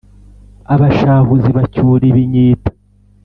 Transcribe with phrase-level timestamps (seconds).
[0.73, 2.69] Abashahuzi bacyura ibinyita